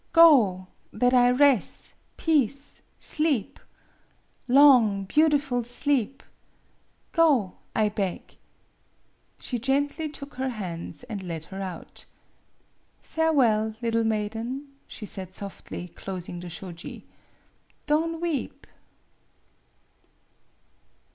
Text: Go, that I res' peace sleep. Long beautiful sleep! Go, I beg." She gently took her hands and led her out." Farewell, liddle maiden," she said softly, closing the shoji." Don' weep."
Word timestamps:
Go, 0.13 0.65
that 0.91 1.13
I 1.13 1.27
res' 1.29 1.93
peace 2.17 2.81
sleep. 2.97 3.59
Long 4.47 5.03
beautiful 5.05 5.61
sleep! 5.63 6.23
Go, 7.11 7.57
I 7.75 7.89
beg." 7.89 8.35
She 9.37 9.59
gently 9.59 10.09
took 10.09 10.33
her 10.33 10.49
hands 10.49 11.03
and 11.03 11.21
led 11.21 11.43
her 11.53 11.61
out." 11.61 12.05
Farewell, 13.03 13.75
liddle 13.79 14.03
maiden," 14.03 14.69
she 14.87 15.05
said 15.05 15.35
softly, 15.35 15.89
closing 15.89 16.39
the 16.39 16.49
shoji." 16.49 17.05
Don' 17.85 18.19
weep." 18.19 18.65